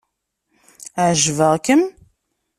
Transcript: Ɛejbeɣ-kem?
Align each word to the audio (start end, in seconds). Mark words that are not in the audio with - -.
Ɛejbeɣ-kem? 1.07 1.83